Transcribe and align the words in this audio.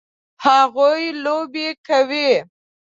هغوی 0.45 1.03
لوبې 1.23 1.67
کوي 1.87 2.31